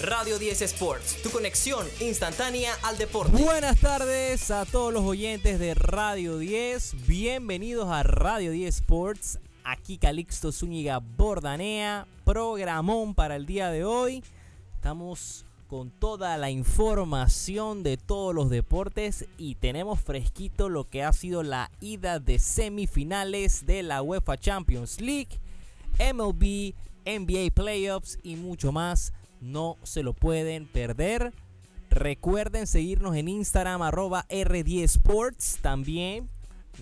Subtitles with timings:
[0.00, 3.42] Radio 10 Sports, tu conexión instantánea al deporte.
[3.42, 7.08] Buenas tardes a todos los oyentes de Radio 10.
[7.08, 9.40] Bienvenidos a Radio 10 Sports.
[9.64, 14.22] Aquí Calixto Zúñiga Bordanea, programón para el día de hoy.
[14.76, 21.12] Estamos con toda la información de todos los deportes y tenemos fresquito lo que ha
[21.12, 25.40] sido la ida de semifinales de la UEFA Champions League,
[25.98, 31.32] MLB, NBA Playoffs y mucho más no se lo pueden perder.
[31.90, 35.58] Recuerden seguirnos en Instagram arroba R10 Sports.
[35.62, 36.28] También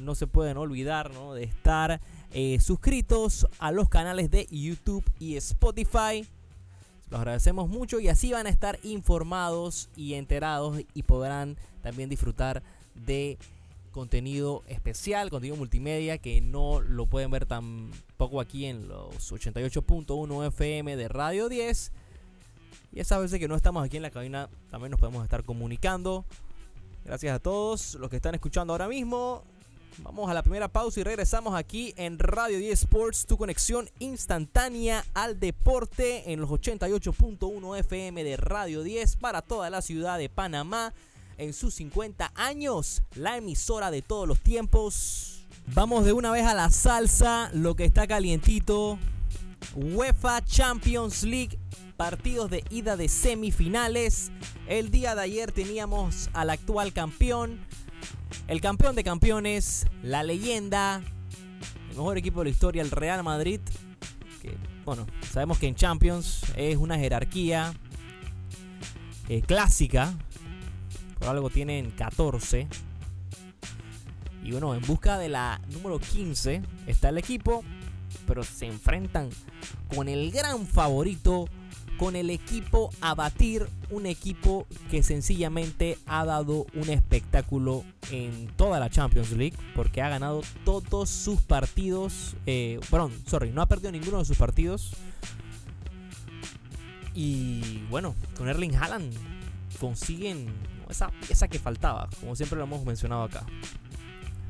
[0.01, 2.01] no se pueden olvidar de estar
[2.33, 6.27] eh, suscritos a los canales de YouTube y Spotify.
[7.09, 12.63] Los agradecemos mucho y así van a estar informados y enterados y podrán también disfrutar
[13.07, 13.39] de
[13.93, 20.97] contenido especial, contenido multimedia que no lo pueden ver tampoco aquí en los 88.1 FM
[20.97, 21.93] de Radio 10
[22.97, 26.25] y esa veces que no estamos aquí en la cabina, también nos podemos estar comunicando.
[27.05, 29.45] Gracias a todos los que están escuchando ahora mismo.
[29.99, 35.05] Vamos a la primera pausa y regresamos aquí en Radio 10 Sports, tu conexión instantánea
[35.13, 40.95] al deporte en los 88.1 FM de Radio 10 para toda la ciudad de Panamá
[41.37, 45.45] en sus 50 años, la emisora de todos los tiempos.
[45.75, 48.99] Vamos de una vez a la salsa, lo que está calientito.
[49.75, 51.59] UEFA Champions League
[51.97, 54.31] partidos de ida de semifinales.
[54.69, 57.61] El día de ayer teníamos al actual campeón,
[58.49, 61.03] el campeón de campeones, la leyenda,
[61.91, 63.61] el mejor equipo de la historia, el Real Madrid.
[64.43, 67.73] Que, bueno, sabemos que en Champions es una jerarquía
[69.29, 70.15] eh, clásica.
[71.19, 72.69] Por algo tienen 14.
[74.45, 77.65] Y bueno, en busca de la número 15 está el equipo.
[78.27, 79.31] Pero se enfrentan
[79.95, 81.47] con el gran favorito
[81.99, 88.81] con el equipo a batir, un equipo que sencillamente ha dado un espectáculo en toda
[88.81, 93.93] la Champions League, porque ha ganado todos sus partidos, eh, perdón, sorry, no ha perdido
[93.93, 94.93] ninguno de sus partidos.
[97.15, 99.13] Y bueno, con Erling Haaland
[99.81, 100.47] consiguen
[100.91, 103.47] esa pieza que faltaba, como siempre lo hemos mencionado acá.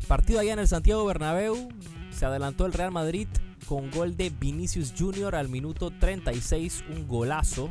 [0.09, 1.69] Partido allá en el Santiago Bernabéu,
[2.11, 3.29] se adelantó el Real Madrid
[3.67, 5.35] con gol de Vinicius Jr.
[5.35, 7.71] al minuto 36, un golazo.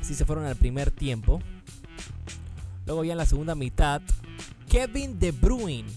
[0.00, 1.40] Así se fueron al primer tiempo.
[2.86, 4.02] Luego ya en la segunda mitad,
[4.68, 5.88] Kevin De Bruyne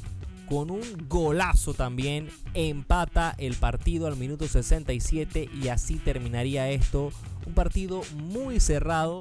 [0.48, 7.12] con un golazo también empata el partido al minuto 67 y así terminaría esto.
[7.46, 9.20] Un partido muy cerrado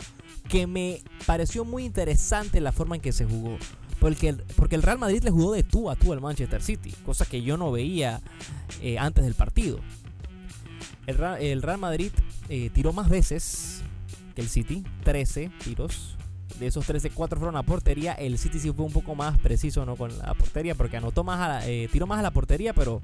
[0.48, 3.58] que me pareció muy interesante la forma en que se jugó.
[4.00, 6.92] Porque el, porque el Real Madrid le jugó de tú a tú al Manchester City,
[7.06, 8.20] cosa que yo no veía
[8.82, 9.78] eh, antes del partido.
[11.06, 12.12] El, Real Madrid
[12.48, 13.82] eh, tiró más veces
[14.34, 16.16] que el City, 13 tiros.
[16.58, 18.12] De esos 13, 4 fueron a portería.
[18.12, 19.96] El City sí fue un poco más preciso ¿no?
[19.96, 23.02] con la portería porque anotó más a la, eh, tiró más a la portería, pero,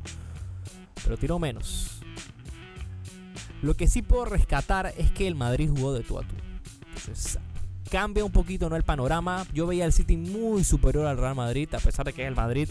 [1.03, 2.00] pero tiró menos.
[3.63, 6.35] Lo que sí puedo rescatar es que el Madrid jugó de tú a tú.
[7.91, 8.77] Cambia un poquito ¿no?
[8.77, 9.45] el panorama.
[9.53, 12.37] Yo veía al City muy superior al Real Madrid, a pesar de que es el
[12.37, 12.69] Madrid.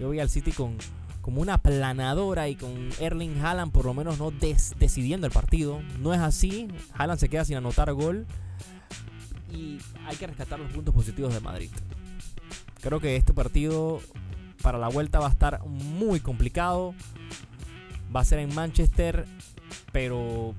[0.00, 0.76] Yo veía al City con
[1.20, 5.80] como una planadora y con Erling Haaland por lo menos no decidiendo el partido.
[6.00, 6.68] No es así.
[6.92, 8.26] Haaland se queda sin anotar gol.
[9.50, 11.70] Y hay que rescatar los puntos positivos de Madrid.
[12.82, 14.00] Creo que este partido
[14.62, 16.94] para la vuelta va a estar muy complicado.
[18.14, 19.26] Va a ser en Manchester,
[19.92, 20.54] pero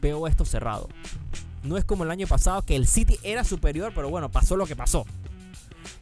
[0.00, 0.88] veo esto cerrado.
[1.62, 4.66] No es como el año pasado que el City era superior, pero bueno, pasó lo
[4.66, 5.04] que pasó.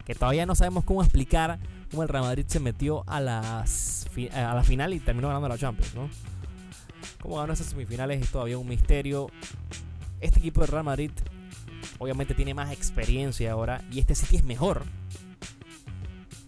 [0.04, 1.58] Que todavía no sabemos cómo explicar
[1.90, 5.58] cómo el Real Madrid se metió a, las, a la final y terminó ganando la
[5.58, 6.08] Champions, ¿no?
[7.20, 9.28] Cómo ganó esas semifinales es todavía un misterio.
[10.20, 11.10] Este equipo de Real Madrid
[11.98, 14.84] obviamente tiene más experiencia ahora y este City es mejor.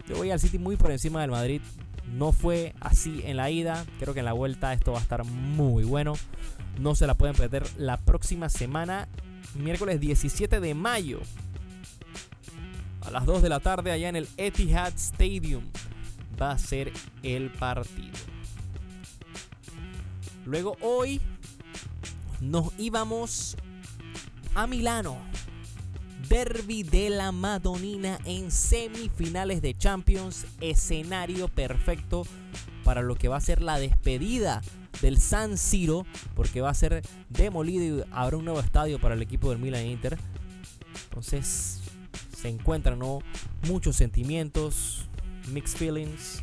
[0.07, 1.61] Yo voy al City muy por encima del Madrid.
[2.15, 3.85] No fue así en la ida.
[3.99, 6.15] Creo que en la vuelta esto va a estar muy bueno.
[6.79, 9.09] No se la pueden perder la próxima semana,
[9.55, 11.21] miércoles 17 de mayo.
[13.03, 15.65] A las 2 de la tarde allá en el Etihad Stadium
[16.41, 18.17] va a ser el partido.
[20.45, 21.21] Luego hoy
[22.41, 23.57] nos íbamos
[24.55, 25.19] a Milano.
[26.29, 30.47] Derby de la Madonina en semifinales de Champions.
[30.61, 32.27] Escenario perfecto
[32.85, 34.63] para lo que va a ser la despedida
[35.03, 39.23] del San Siro, porque va a ser demolido y habrá un nuevo estadio para el
[39.23, 40.19] equipo del Milan Inter.
[41.05, 41.81] Entonces
[42.37, 43.01] se encuentran
[43.67, 45.09] muchos sentimientos,
[45.53, 46.43] mixed feelings.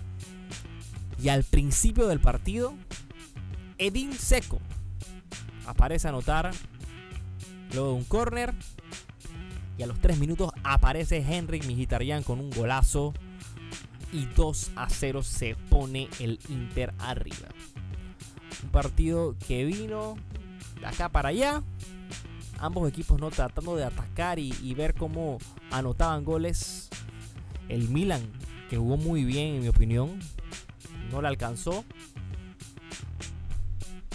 [1.22, 2.76] Y al principio del partido,
[3.78, 4.60] Edin Seco
[5.66, 6.52] aparece a anotar
[7.74, 8.54] luego de un corner.
[9.78, 13.14] Y a los 3 minutos aparece Henrik Mkhitaryan con un golazo.
[14.14, 17.50] Y 2 a 0 se pone el Inter arriba.
[18.64, 20.16] Un partido que vino
[20.80, 21.64] de acá para allá.
[22.60, 25.40] Ambos equipos no tratando de atacar y, y ver cómo
[25.72, 26.90] anotaban goles.
[27.68, 28.22] El Milan,
[28.70, 30.20] que jugó muy bien en mi opinión,
[31.12, 31.84] no le alcanzó.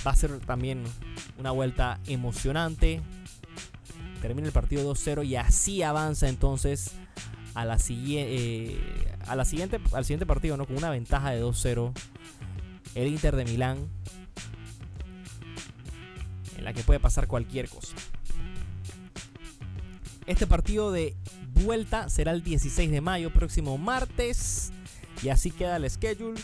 [0.06, 0.84] Va a ser también
[1.38, 3.02] una vuelta emocionante.
[4.20, 6.92] Termina el partido 2-0 y así avanza entonces
[7.56, 8.78] eh,
[9.26, 10.66] a la siguiente, al siguiente partido ¿no?
[10.66, 11.92] con una ventaja de 2-0.
[12.94, 13.88] El Inter de Milán.
[16.56, 17.94] En la que puede pasar cualquier cosa.
[20.26, 21.16] Este partido de
[21.64, 24.72] vuelta será el 16 de mayo, próximo martes.
[25.22, 26.40] Y así queda el schedule.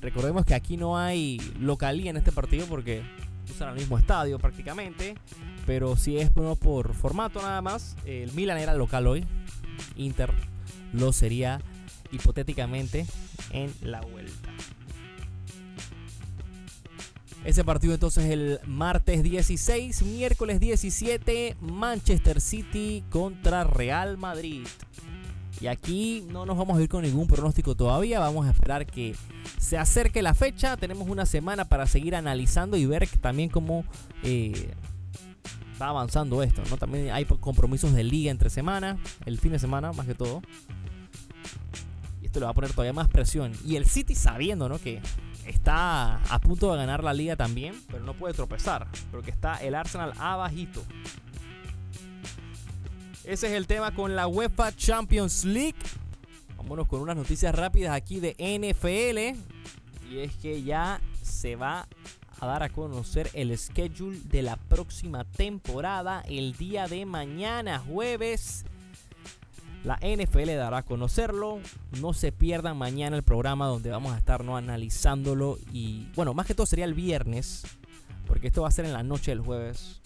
[0.00, 3.02] Recordemos que aquí no hay localía en este partido porque
[3.50, 5.14] usan el mismo estadio prácticamente.
[5.66, 9.24] Pero si es uno por formato nada más, el Milan era local hoy.
[9.96, 10.30] Inter
[10.92, 11.60] lo sería
[12.10, 13.06] hipotéticamente
[13.52, 14.50] en la vuelta.
[17.44, 24.64] Ese partido entonces el martes 16, miércoles 17, Manchester City contra Real Madrid.
[25.60, 29.16] Y aquí no nos vamos a ir con ningún pronóstico todavía, vamos a esperar que
[29.58, 30.76] se acerque la fecha.
[30.76, 33.84] Tenemos una semana para seguir analizando y ver también cómo
[34.22, 34.72] eh,
[35.82, 36.62] va avanzando esto.
[36.70, 36.76] ¿no?
[36.76, 40.42] También hay compromisos de liga entre semana, el fin de semana más que todo.
[42.20, 43.52] Y esto le va a poner todavía más presión.
[43.66, 44.78] Y el City sabiendo ¿no?
[44.78, 45.00] que
[45.46, 49.74] está a punto de ganar la liga también, pero no puede tropezar, porque está el
[49.74, 50.82] Arsenal abajito.
[53.24, 55.78] Ese es el tema con la UEFA Champions League.
[56.56, 59.38] Vámonos con unas noticias rápidas aquí de NFL.
[60.12, 61.86] Y es que ya se va
[62.42, 68.64] a dar a conocer el schedule de la próxima temporada el día de mañana, jueves.
[69.84, 71.60] La NFL dará a conocerlo.
[72.00, 74.56] No se pierdan mañana el programa donde vamos a estar ¿no?
[74.56, 75.58] analizándolo.
[75.74, 77.64] Y bueno, más que todo sería el viernes.
[78.26, 80.00] Porque esto va a ser en la noche del jueves.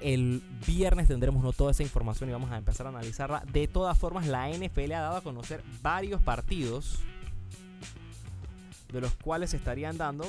[0.00, 1.52] El viernes tendremos ¿no?
[1.52, 3.44] toda esa información y vamos a empezar a analizarla.
[3.52, 6.98] De todas formas, la NFL ha dado a conocer varios partidos
[8.92, 10.24] de los cuales se estarían dando.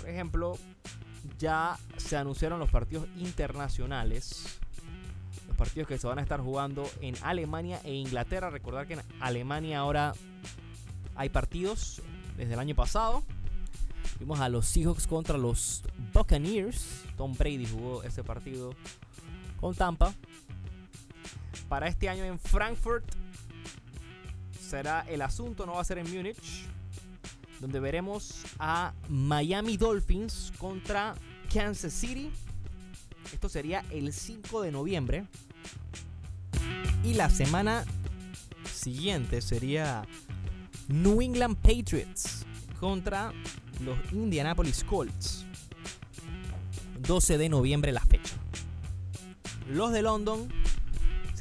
[0.00, 0.56] Por ejemplo,
[1.38, 4.58] ya se anunciaron los partidos internacionales.
[5.48, 8.50] Los partidos que se van a estar jugando en Alemania e Inglaterra.
[8.50, 10.14] Recordar que en Alemania ahora
[11.14, 12.02] hay partidos
[12.36, 13.22] desde el año pasado.
[14.18, 15.82] Vimos a los Seahawks contra los
[16.12, 17.04] Buccaneers.
[17.16, 18.74] Tom Brady jugó ese partido
[19.60, 20.14] con Tampa.
[21.68, 23.04] Para este año en Frankfurt
[24.60, 26.71] será el asunto, no va a ser en Múnich
[27.62, 31.14] donde veremos a Miami Dolphins contra
[31.54, 32.28] Kansas City.
[33.32, 35.26] Esto sería el 5 de noviembre.
[37.04, 37.84] Y la semana
[38.64, 40.04] siguiente sería
[40.88, 42.44] New England Patriots
[42.80, 43.32] contra
[43.84, 45.46] los Indianapolis Colts.
[46.98, 48.34] 12 de noviembre la fecha.
[49.70, 50.48] Los de London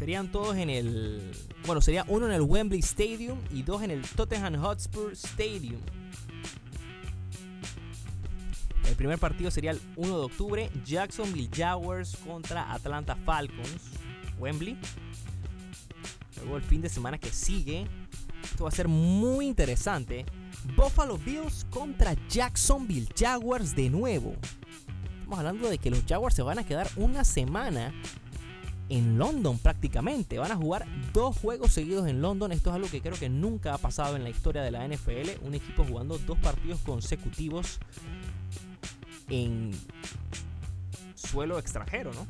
[0.02, 1.32] serían todos en el...
[1.68, 5.80] Bueno, sería uno en el Wembley Stadium y dos en el Tottenham Hotspur Stadium.
[8.90, 13.92] El primer partido sería el 1 de octubre, Jacksonville Jaguars contra Atlanta Falcons,
[14.40, 14.76] Wembley.
[16.38, 17.86] Luego el fin de semana que sigue,
[18.44, 20.26] esto va a ser muy interesante.
[20.76, 24.34] Buffalo Bills contra Jacksonville Jaguars de nuevo.
[25.20, 27.94] Estamos hablando de que los Jaguars se van a quedar una semana
[28.92, 30.38] en London prácticamente.
[30.38, 32.52] Van a jugar dos juegos seguidos en London.
[32.52, 35.46] Esto es algo que creo que nunca ha pasado en la historia de la NFL.
[35.46, 37.80] Un equipo jugando dos partidos consecutivos
[39.30, 39.72] en
[41.16, 42.28] suelo extranjero, ¿no?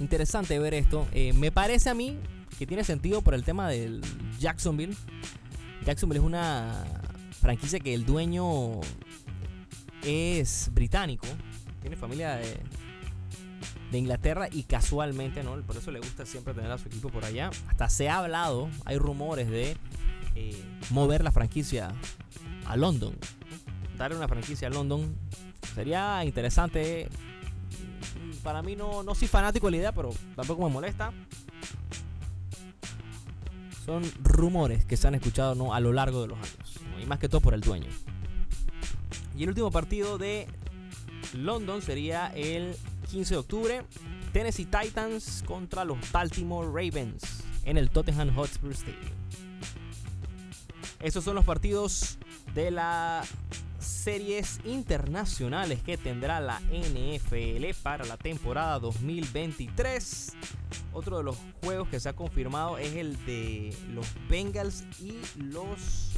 [0.00, 1.06] Interesante ver esto.
[1.12, 2.18] Eh, me parece a mí
[2.58, 4.02] que tiene sentido por el tema del
[4.40, 4.96] Jacksonville.
[5.86, 6.84] Jacksonville es una
[7.40, 8.80] franquicia que el dueño
[10.02, 11.26] es británico,
[11.80, 12.58] tiene familia de,
[13.90, 15.56] de Inglaterra y casualmente, ¿no?
[15.62, 17.50] Por eso le gusta siempre tener a su equipo por allá.
[17.68, 19.76] Hasta se ha hablado, hay rumores de
[20.34, 21.92] eh, mover la franquicia
[22.66, 23.14] a London
[24.00, 25.14] darle una franquicia a London
[25.74, 27.08] sería interesante.
[28.42, 31.12] Para mí no, no soy fanático de la idea, pero tampoco me molesta.
[33.84, 35.74] Son rumores que se han escuchado ¿no?
[35.74, 36.80] a lo largo de los años.
[37.02, 37.88] Y más que todo por el dueño.
[39.36, 40.46] Y el último partido de
[41.34, 42.76] London sería el
[43.10, 43.82] 15 de octubre.
[44.32, 49.12] Tennessee Titans contra los Baltimore Ravens en el Tottenham Hotspur Stadium.
[51.00, 52.18] Esos son los partidos
[52.54, 53.24] de la
[53.78, 60.32] series internacionales que tendrá la NFL para la temporada 2023.
[60.92, 66.10] Otro de los juegos que se ha confirmado es el de los Bengals y los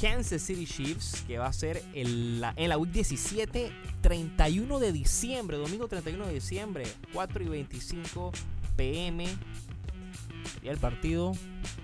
[0.00, 5.56] Kansas City Chiefs, que va a ser en la, en Week 17, 31 de diciembre,
[5.56, 8.32] domingo 31 de diciembre, 4 y 25
[8.76, 9.26] pm.
[10.62, 11.32] Y el partido,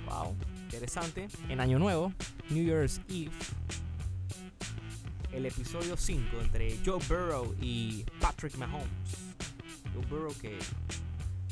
[0.07, 0.35] wow,
[0.65, 1.29] interesante.
[1.49, 2.13] En Año Nuevo,
[2.51, 3.31] New Year's Eve,
[5.33, 8.89] el episodio 5 entre Joe Burrow y Patrick Mahomes.
[9.95, 10.59] Joe Burrow que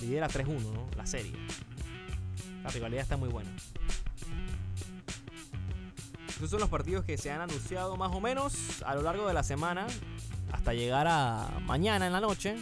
[0.00, 0.88] lidera 3-1, ¿no?
[0.96, 1.32] La serie.
[2.62, 3.50] La rivalidad está muy buena.
[6.36, 9.32] Estos son los partidos que se han anunciado más o menos a lo largo de
[9.32, 9.86] la semana
[10.52, 12.58] hasta llegar a mañana en la noche.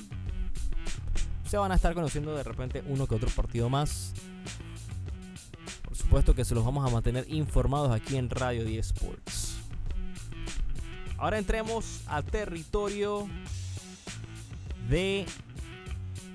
[1.48, 4.12] Se van a estar conociendo de repente uno que otro partido más.
[5.82, 9.56] Por supuesto que se los vamos a mantener informados aquí en Radio 10 Sports.
[11.18, 13.26] Ahora entremos al territorio
[14.88, 15.26] de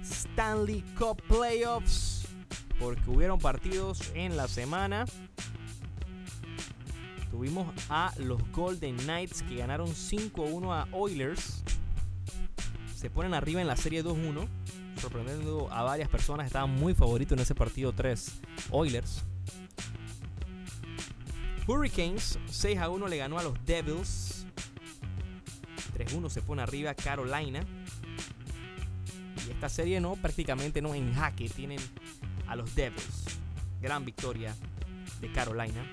[0.04, 2.26] Stanley Cup Playoffs.
[2.78, 5.06] Porque hubieron partidos en la semana.
[7.40, 11.64] Tuvimos a los Golden Knights que ganaron 5-1 a Oilers.
[12.94, 14.46] Se ponen arriba en la serie 2-1.
[15.00, 16.48] Sorprendiendo a varias personas.
[16.48, 18.42] Estaban muy favoritos en ese partido 3.
[18.72, 19.24] Oilers.
[21.66, 24.46] Hurricanes 6-1 le ganó a los Devils.
[25.98, 27.64] 3-1 se pone arriba Carolina.
[29.48, 31.48] Y esta serie no, prácticamente no en jaque.
[31.48, 31.80] Tienen
[32.48, 33.40] a los Devils.
[33.80, 34.54] Gran victoria
[35.22, 35.86] de Carolina.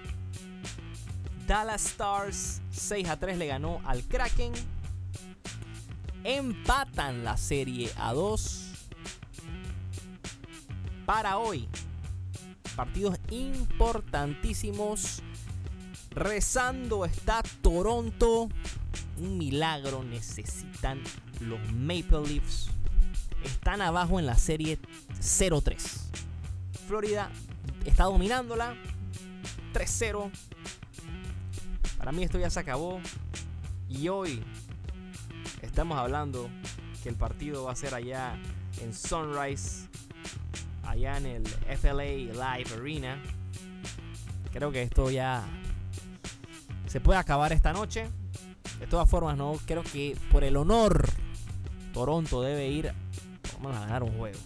[1.47, 4.53] Dallas Stars 6 a 3 le ganó al Kraken.
[6.25, 8.63] Empatan la serie a 2.
[11.05, 11.69] Para hoy,
[12.75, 15.23] partidos importantísimos.
[16.11, 18.49] Rezando está Toronto.
[19.19, 21.01] Un milagro necesitan
[21.41, 22.71] los Maple Leafs.
[23.45, 24.81] Están abajo en la serie
[25.21, 25.77] 0-3.
[26.89, 27.31] Florida
[27.85, 28.75] está dominándola.
[29.73, 30.31] 3-0
[32.07, 33.01] para mí esto ya se acabó.
[33.89, 34.41] Y hoy
[35.61, 36.49] estamos hablando
[37.03, 38.39] que el partido va a ser allá
[38.81, 39.89] en Sunrise,
[40.85, 43.21] allá en el FLA Live Arena.
[44.53, 45.43] Creo que esto ya
[46.87, 48.07] se puede acabar esta noche.
[48.79, 51.09] De todas formas, no creo que por el honor
[51.93, 52.93] Toronto debe ir.
[53.55, 54.39] Vamos a ganar un juego.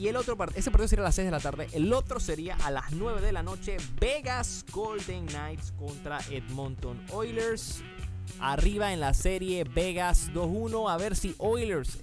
[0.00, 1.68] Y el otro partido, ese partido sería a las 6 de la tarde.
[1.74, 3.76] El otro sería a las 9 de la noche.
[4.00, 7.82] Vegas Golden Knights contra Edmonton Oilers.
[8.40, 10.90] Arriba en la serie Vegas 2-1.
[10.90, 11.98] A ver si Oilers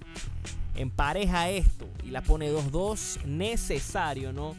[0.75, 3.25] empareja esto y la pone 2-2.
[3.25, 4.56] Necesario, ¿no?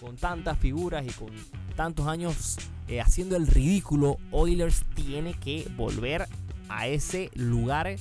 [0.00, 1.30] Con tantas figuras y con
[1.76, 2.56] tantos años
[2.88, 4.16] eh, haciendo el ridículo.
[4.32, 6.26] Oilers tiene que volver
[6.68, 7.94] a ese lugar.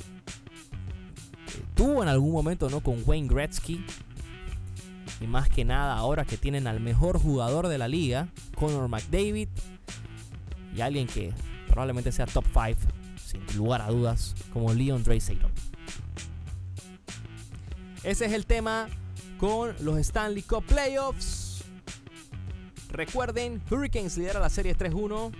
[1.76, 2.80] tuvo en algún momento, ¿no?
[2.80, 3.86] Con Wayne Gretzky
[5.22, 9.50] y más que nada ahora que tienen al mejor jugador de la liga, Conor McDavid,
[10.76, 11.34] y alguien que
[11.68, 12.92] probablemente sea top 5,
[13.24, 15.46] sin lugar a dudas, como Leon Draisaitl.
[18.04, 18.88] Ese es el tema
[19.38, 21.64] con los Stanley Cup Playoffs.
[22.92, 25.32] Recuerden, Hurricanes lidera la serie 3-1.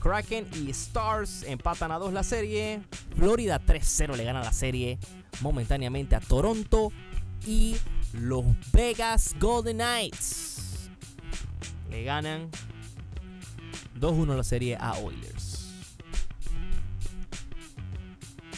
[0.00, 2.82] Kraken y Stars empatan a 2 la serie.
[3.16, 4.98] Florida 3-0 le gana la serie
[5.40, 6.90] momentáneamente a Toronto.
[7.46, 7.76] Y
[8.20, 10.90] los Vegas Golden Knights
[11.90, 12.50] le ganan
[14.00, 15.72] 2-1 la serie a Oilers.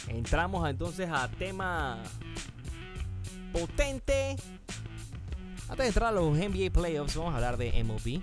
[0.07, 2.01] Entramos entonces a tema
[3.53, 4.35] potente.
[5.69, 8.21] Antes de entrar a los NBA Playoffs, vamos a hablar de MLB.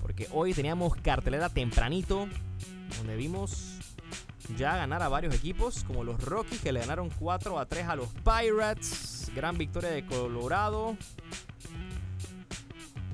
[0.00, 2.28] Porque hoy teníamos cartelera tempranito,
[2.96, 3.79] donde vimos
[4.56, 7.96] ya ganar a varios equipos, como los Rockies que le ganaron 4 a 3 a
[7.96, 9.30] los Pirates.
[9.34, 10.96] Gran victoria de Colorado.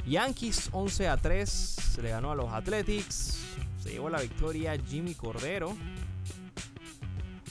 [0.07, 3.39] Yankees 11 a 3 se le ganó a los Athletics.
[3.83, 5.77] Se llevó la victoria Jimmy Cordero.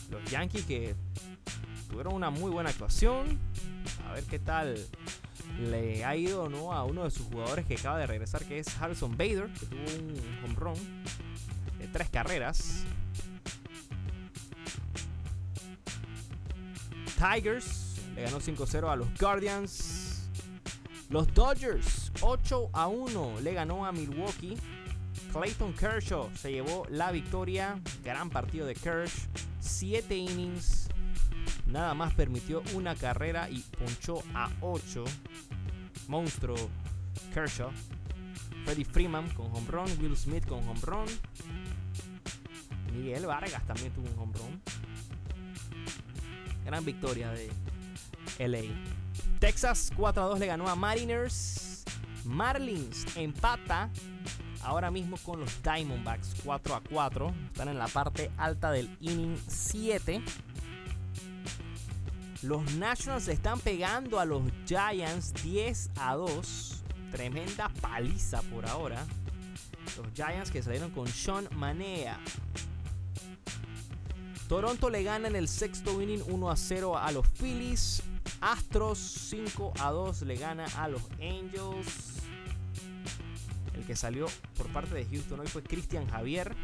[0.10, 0.96] Los Yankees que
[1.90, 3.40] tuvieron una muy buena actuación.
[4.08, 4.78] A ver qué tal
[5.60, 6.74] le ha ido ¿no?
[6.74, 9.82] a uno de sus jugadores que acaba de regresar, que es Harrison Bader, que tuvo
[9.82, 10.14] un
[10.44, 11.04] home run
[11.80, 12.86] de tres carreras.
[17.16, 20.30] Tigers le ganó 5-0 a los Guardians.
[21.10, 24.58] Los Dodgers 8 a 1 le ganó a Milwaukee.
[25.32, 27.80] Clayton Kershaw se llevó la victoria.
[28.04, 29.30] Gran partido de Kershaw.
[29.60, 30.90] 7 innings.
[31.68, 35.04] Nada más permitió una carrera y ponchó a 8.
[36.08, 36.56] Monstruo
[37.34, 37.72] Kershaw.
[38.66, 41.06] Freddie Freeman con home run, Will Smith con home run.
[42.94, 44.62] Miguel Vargas también tuvo un home run.
[46.66, 47.50] Gran victoria de
[48.40, 48.74] LA.
[49.40, 51.84] Texas 4 a 2 le ganó a Mariners.
[52.26, 53.90] Marlins empata
[54.64, 57.34] ahora mismo con los Diamondbacks 4 a 4.
[57.48, 60.22] Están en la parte alta del inning 7.
[62.42, 66.84] Los Nationals están pegando a los Giants 10 a 2.
[67.12, 69.06] Tremenda paliza por ahora.
[69.98, 72.20] Los Giants que salieron con Sean Manea.
[74.48, 78.04] Toronto le gana en el sexto inning 1 a 0 a los Phillies.
[78.42, 82.22] Astros 5 a 2 le gana a los Angels.
[83.74, 86.56] El que salió por parte de Houston hoy fue Cristian Javier.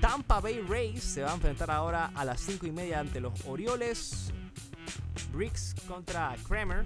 [0.00, 3.32] Tampa Bay Rays se va a enfrentar ahora a las 5 y media ante los
[3.46, 4.32] Orioles.
[5.32, 6.84] Briggs contra Kramer.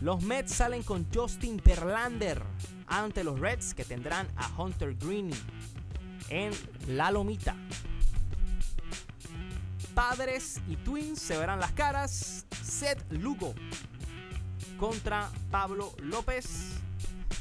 [0.00, 2.42] Los Mets salen con Justin Verlander
[2.86, 5.30] ante los Reds que tendrán a Hunter Green
[6.30, 6.52] en
[6.88, 7.56] La Lomita.
[9.94, 12.46] Padres y Twins se verán las caras.
[12.62, 13.54] Seth Lugo
[14.78, 16.80] contra Pablo López.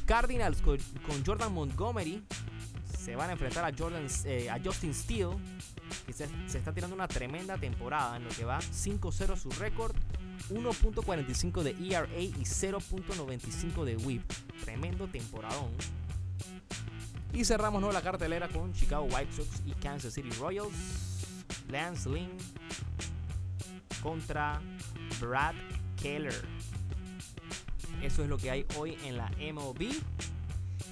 [0.06, 0.80] Cardinals con,
[1.26, 2.24] Jordan Montgomery
[2.98, 5.38] se van a enfrentar a, Jordan, eh, a Justin Steele,
[6.06, 9.96] que se, está tirando una tremenda temporada en lo que va 5-0 su récord,
[10.50, 14.24] 1.45 de ERA y 0.95 de WHIP.
[14.64, 15.70] Tremendo temporadón.
[17.34, 17.92] Y cerramos ¿no?
[17.92, 20.74] la cartelera con Chicago White Sox y Kansas City Royals.
[21.70, 22.32] Lance Lynn
[24.02, 24.60] contra
[25.20, 25.56] Brad
[26.02, 26.34] Keller.
[28.02, 29.94] Eso es lo que hay hoy en la MLB.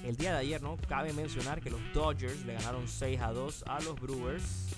[0.04, 0.76] El día de ayer, ¿no?
[0.88, 4.68] Cabe mencionar que los Dodgers le ganaron 6 a 2 a los Brewers.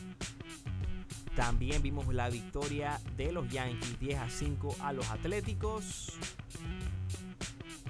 [1.34, 6.12] También vimos la victoria de los Yankees 10 a 5 a los Atléticos.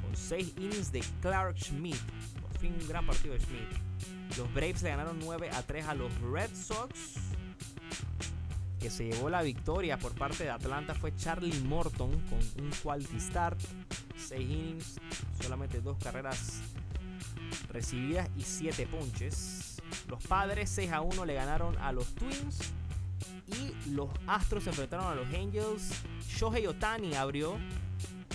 [0.00, 2.00] Con 6 innings de Clark Schmidt.
[2.61, 4.37] Fin un gran partido de Schmidt.
[4.37, 7.14] Los Braves le ganaron 9 a 3 a los Red Sox.
[8.79, 13.21] Que se llevó la victoria por parte de Atlanta fue Charlie Morton con un quality
[13.21, 13.58] start.
[14.17, 15.00] 6 innings,
[15.41, 16.61] solamente 2 carreras
[17.71, 19.82] recibidas y 7 ponches.
[20.08, 22.73] Los padres 6 a 1 le ganaron a los Twins.
[23.47, 25.93] Y los Astros se enfrentaron a los Angels.
[26.28, 27.58] Shohei Otani abrió.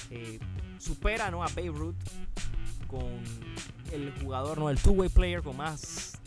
[0.09, 0.39] Eh,
[0.79, 1.43] supera ¿no?
[1.43, 1.95] a Babe Ruth
[2.87, 3.23] con
[3.91, 4.69] el jugador, ¿no?
[4.69, 6.17] el two-way player con más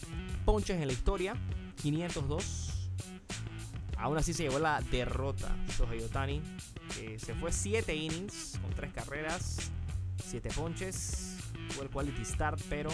[0.44, 1.36] ponches en la historia.
[1.82, 2.68] 502.
[3.98, 5.54] Aún así se llevó la derrota.
[5.76, 6.40] Shohei Otani
[7.18, 9.70] se fue 7 innings con 3 carreras,
[10.24, 11.36] 7 ponches.
[11.70, 12.90] Fue el quality start, pero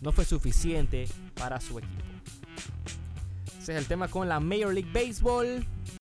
[0.00, 2.02] no fue suficiente para su equipo.
[3.60, 5.66] Ese es el tema con la Major League Baseball.